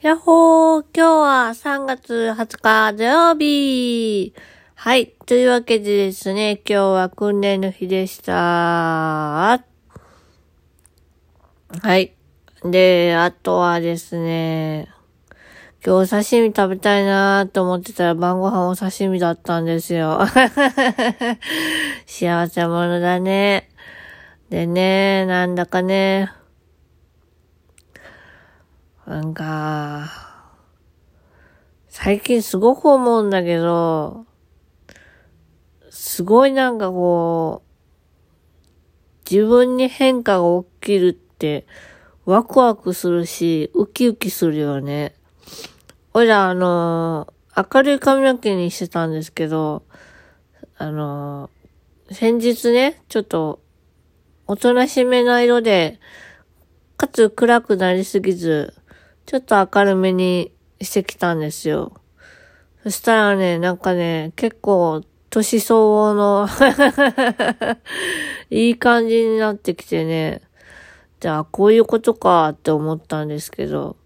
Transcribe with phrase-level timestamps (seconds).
[0.00, 4.32] やっほー今日は3月20日土曜日
[4.76, 5.08] はい。
[5.26, 8.32] というわけでですね、今日は訓練の日でした。
[8.32, 9.60] は
[11.96, 12.14] い。
[12.62, 14.88] で、あとはですね、
[15.84, 20.20] 今日刺身食べたいなーと思ってたら晩ご飯お刺身だったんですよ。
[22.06, 23.68] 幸せ者だね。
[24.48, 26.30] でね、なんだかね、
[29.08, 30.10] なんか、
[31.88, 34.26] 最近すごく思うんだけど、
[35.88, 41.66] すごいなんかこう、自分に変化が起きるって
[42.26, 45.14] ワクワクするし、ウキウキするよね。
[46.12, 49.84] おいらあの、明るい髪の毛にしてたんですけど、
[50.76, 51.48] あの、
[52.10, 53.62] 先日ね、ちょっと、
[54.46, 55.98] おとなしめな色で、
[56.98, 58.74] かつ暗くなりすぎず、
[59.28, 61.92] ちょっと明るめにしてきたんですよ。
[62.82, 66.48] そしたらね、なんかね、結構、年相応の
[68.48, 70.40] いい感じになってきてね、
[71.20, 73.96] じゃあこういうことかって思ったんですけど、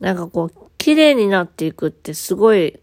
[0.00, 2.80] なんかこう、綺麗になっていくってすごい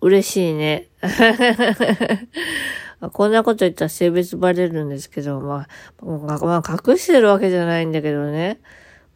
[0.00, 0.88] 嬉しいね。
[3.12, 5.68] こんなこと言ったら性別バレるんですけど、ま
[6.02, 8.58] あ、まあ、隠してるわけじゃないんだけどね。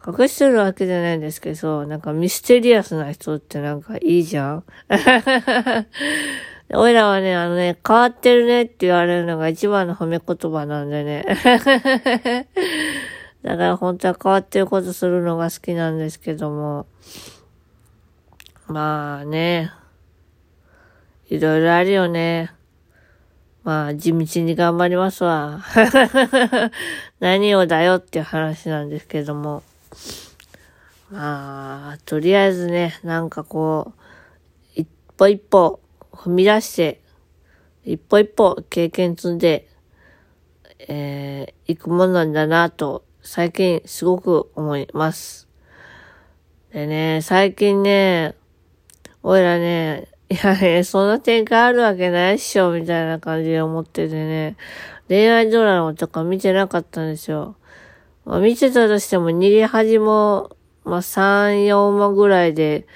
[0.07, 4.65] 隠してるわけじゃないんですけど、なんかミステリアスな人ってなんかいいじゃん？
[6.75, 11.25] おいらはね、あのね、変わってるねって言われるのが一番の褒め言葉なんでね。
[13.43, 16.87] だから本当は変わってることするのが好きなんですけども。
[18.67, 19.71] まあね。
[21.29, 22.51] いろいろあるよね。
[23.63, 25.61] まあ、地道に頑張りますわ。
[27.21, 29.63] 何をだよっていう話なんですけども。
[31.11, 34.01] まあ、とりあえずね、なんかこう、
[34.75, 35.81] 一歩一歩
[36.13, 37.01] 踏み出して、
[37.85, 39.69] 一歩一歩経験積んで、
[40.89, 45.49] えー、行くものなんだなと、最近すごく思います。
[46.73, 48.35] でね、最近ね、
[49.23, 54.57] おいらね、いやね、そんな展開あるわけないっしょ、みたいな感じで思っててね、
[55.09, 57.57] 恋愛ドラマとか見てなかったんですよ。
[58.25, 62.87] まあ、見てたとしても逃げ恥も、まあ、3、4話ぐらいで、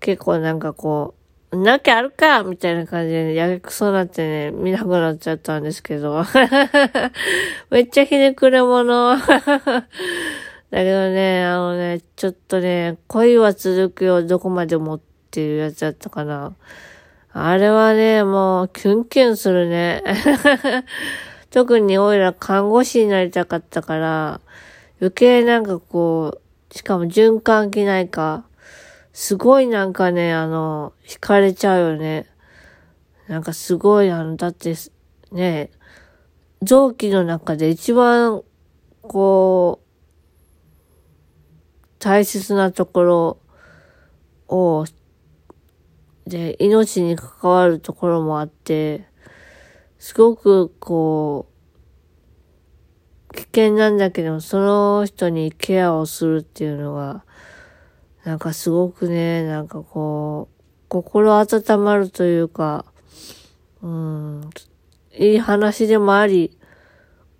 [0.00, 1.18] 結構なんかこう、
[1.56, 6.22] なきゃあるかみたいな感じで、やけくそなってね、見なくなっちゃったんですけど。
[7.70, 9.16] めっちゃひねくれ者。
[10.70, 15.00] だけどね、あのね、ちょっとね、恋は続くよ、どこまでもっ
[15.30, 16.52] ていうやつだったかな。
[17.32, 20.02] あれはね、もう、キュンキュンするね。
[21.50, 24.40] 特にオイラ看護師になりたかったから、
[25.00, 28.44] 余計なんかこう、しかも循環器内科、
[29.12, 32.26] すごいなんかね、あの、惹かれちゃうよね。
[33.28, 34.74] なんかすごい、あの、だって、
[35.32, 35.70] ね、
[36.62, 38.42] 臓器の中で一番、
[39.02, 39.88] こう、
[41.98, 43.38] 大切なところ
[44.48, 44.84] を、
[46.26, 49.06] で、命に関わるところもあって、
[49.98, 51.57] すごくこう、
[53.38, 57.22] 危険なんだけど、その人にケアをするっていうのが、
[58.24, 60.54] なんかすごくね、なんかこう、
[60.88, 62.84] 心温まるというか、
[63.80, 64.50] うん、
[65.16, 66.58] いい話でもあり、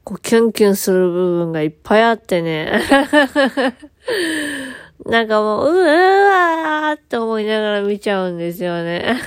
[0.05, 2.81] こう、キュンキュンする部分がいっぱいあってね。
[5.05, 9.21] なんかもう、うわーって思いながら見ちゃうんですよね。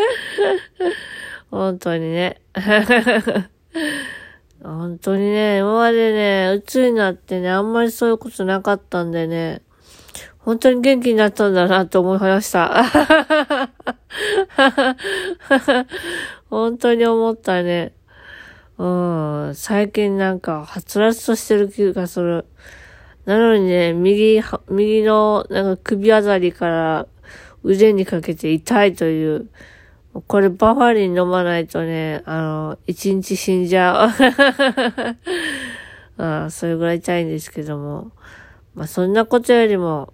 [1.50, 2.42] 本当にね。
[4.62, 9.62] 本当にね、今までね、鬱になってね、あんまりそういうことなかったんでね、
[10.38, 12.84] 本当に元気になったんだなと思いました。
[16.50, 17.92] 本当に思ったね。
[18.76, 18.86] う
[19.50, 22.46] ん、最近なんか、はつらつとしてる気がする。
[23.26, 27.06] なのにね、右、右のなんか首あたりから
[27.62, 29.48] 腕にかけて痛いという、
[30.26, 34.10] これバファリン飲まないとね、あの、一日死んじゃう。
[36.22, 38.10] あそれぐらい痛いんですけども。
[38.74, 40.12] まあそんなことよりも、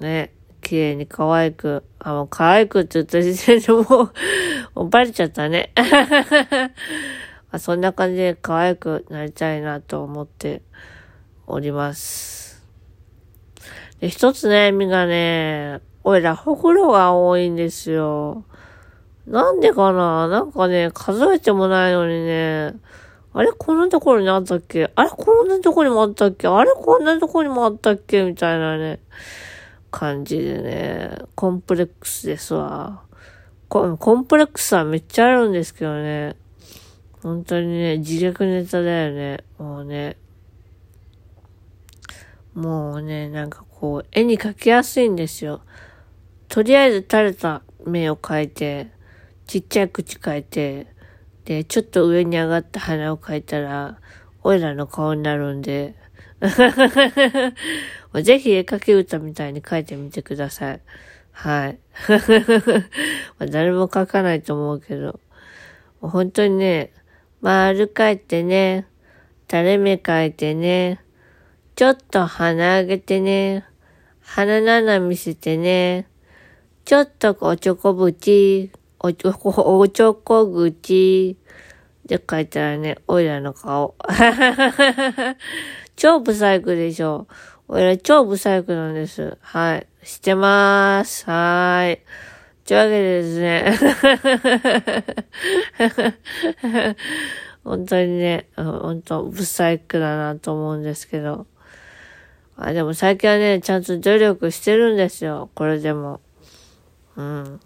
[0.00, 3.84] ね、綺麗に可愛く、あ、もう可愛くって言った時点でもう
[4.74, 5.72] もうバレちゃったね。
[5.76, 10.62] まあそんな感じで可愛くなりたいなと思って
[11.46, 12.64] おります。
[14.00, 18.44] で、一つ悩みがね、おいらほくろが多いんですよ。
[19.26, 20.28] なんでかな？
[20.28, 22.74] なんかね、数えてもないのにね、
[23.32, 23.52] あれ？
[23.52, 24.90] こんなところにあったっけ？
[24.94, 25.10] あれ？
[25.10, 26.48] こんなところにもあったっけ？
[26.48, 26.72] あれ？
[26.72, 28.24] こんなところにもあったっけ？
[28.24, 29.00] みたいなね。
[29.90, 33.02] 感じでね、コンプレックスですわ。
[33.68, 36.36] ココンプレックスはめっちゃあるんですけどね。
[37.22, 39.44] 本当にね、自虐ネタだよね。
[39.58, 40.16] もうね。
[42.54, 45.62] もうね、なんかこう、絵に描きやすいんですよ。
[46.48, 48.90] とりあえず垂れた目を描いて、
[49.46, 50.86] ちっちゃい口描いて、
[51.44, 53.98] で、ちょっと上に上がった鼻を描いたら、
[54.42, 55.94] おいらの顔になるんで、
[58.22, 60.80] ぜひ絵描き歌みたいに描いてみてください。
[61.32, 61.78] はい。
[63.50, 65.20] 誰も描かないと思うけど、
[66.00, 66.92] 本当にね、
[67.40, 68.86] 丸描いてね、
[69.48, 71.00] 垂れ目描いてね、
[71.76, 73.64] ちょっと鼻上げてね、
[74.20, 76.08] 鼻七見せてね、
[76.84, 78.72] ちょっとおちょこぶち、
[79.06, 81.36] おちょこ、おちょこ口
[82.06, 83.94] で書いたらね、おいらの顔。
[85.94, 87.28] 超ブサイクでしょ。
[87.68, 89.38] おいら超ブサイクなんです。
[89.40, 89.86] はい。
[90.02, 91.24] してまーす。
[91.30, 92.00] はーい。
[92.64, 93.78] というわけでですね。
[97.62, 101.46] 本当にね、本当ブサイクだなと思うんですけど。
[102.56, 105.48] あ、でも最近はね、ちゃんと努力してるんですよ。
[105.54, 106.20] これでも。
[107.16, 107.60] うん。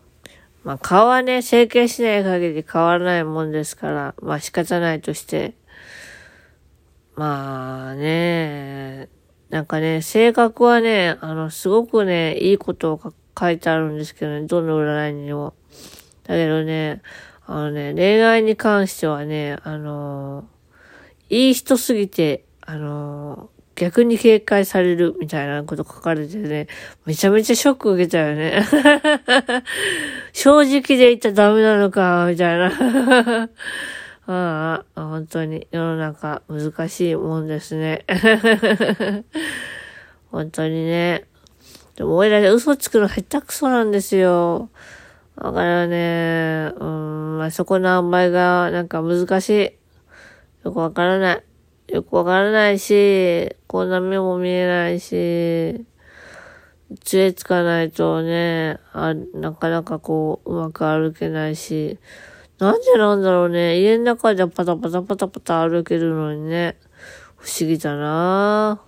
[0.63, 5.55] まあ、顔はね、整形しない限り変わらないもんですから、まあ仕方ないとして。
[7.17, 9.09] まあね、
[9.49, 15.55] なんかね、性格はね、あの、すごくね、いいことを書いてあるんですけどね、どの占いにも。
[16.25, 17.03] だけどね、
[17.47, 20.45] あのね、恋愛に関してはね、あの
[21.31, 26.67] いい人すぎて、あの逆に警戒されるみたいなこと書かれてね、
[27.07, 28.63] めちゃめちゃショック受けたよね。
[30.35, 32.69] 正直で言ったらダメなのか、みたいな。
[34.29, 38.05] ああ、本当に世の中難しいもんですね。
[40.31, 41.25] 本当にね。
[41.97, 44.69] でも、俺ら嘘つくの下手くそなんですよ。
[45.37, 49.73] だからね、うん、まあ、そこの塩梅がなんか難しい。
[50.65, 51.45] よくわからない。
[51.93, 55.85] よくわからないし、こんな目も見えないし、
[57.05, 61.99] 杖つかないとね、あなかなかこう、うまく歩けないし、
[62.61, 63.81] なんでなんだろうね。
[63.81, 66.77] 家の中でパタパタパタパタ歩けるのにね。
[67.37, 68.81] 不思議だな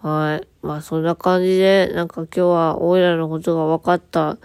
[0.00, 0.48] はい。
[0.62, 4.38] まあそんな感じで、なんか今日はオイラのことが分かった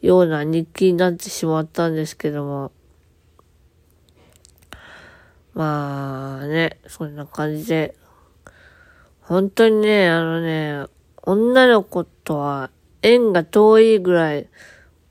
[0.00, 2.72] ような日記になってしまったんですけども。
[5.58, 7.96] まあね、そんな感じで。
[9.22, 10.86] 本当にね、あのね、
[11.24, 12.70] 女の子とは
[13.02, 14.48] 縁が遠いぐらい、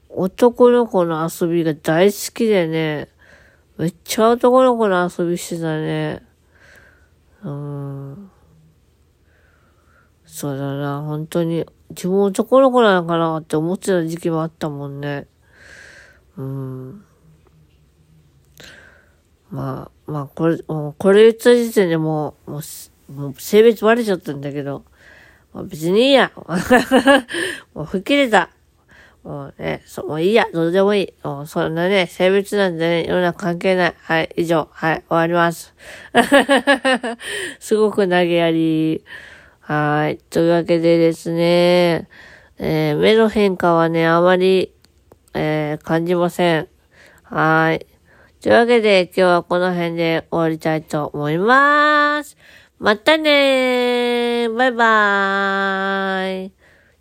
[0.07, 3.09] 男の子の遊びが大好きでね、
[3.77, 6.23] めっちゃ男の子の遊びしてたね。
[7.43, 8.31] うん。
[10.25, 11.65] そうだな、本当に。
[11.89, 15.27] 自分男の子なのかなって思ってた時期もあったもんね。
[16.37, 17.03] うん。
[19.51, 22.61] まあ、まあ、これ、もうこれ言った時点でもう、も
[23.09, 24.83] う、もう性別バレちゃったんだけど、
[25.53, 26.31] まあ、別にいいや。
[27.73, 28.49] もう吹っ切れた。
[29.23, 31.13] もうね、そう、もういいや、どうでもいい。
[31.23, 33.95] もうそんなね、性別なんでね、世の中関係ない。
[33.97, 34.69] はい、以上。
[34.71, 35.73] はい、終わります。
[37.59, 39.03] すごく投げやり。
[39.59, 40.17] はい。
[40.29, 42.07] というわけでですね、
[42.57, 44.73] えー、目の変化はね、あまり、
[45.33, 46.67] えー、感じません。
[47.23, 47.85] はい。
[48.39, 52.37] というわけで、今日はこの辺で終わりたいと思います。
[52.77, 56.51] またねーバイバーイ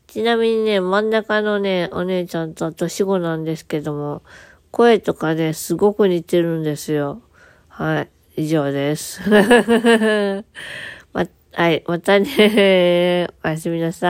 [0.06, 4.22] ちなみにね、真ん中のね、お姉ちゃんと年子なんですけども、
[4.70, 7.20] 声とかね、すごく似てるんですよ。
[7.68, 8.00] は
[8.36, 8.44] い。
[8.44, 9.20] 以上です。
[11.12, 11.84] ま、はい。
[11.86, 14.06] またねおやすみなさ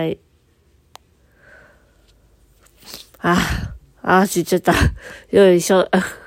[0.00, 0.18] ーい。
[3.20, 3.75] あ、
[4.08, 4.72] あ、知っちゃった。
[5.32, 5.88] よいしょ。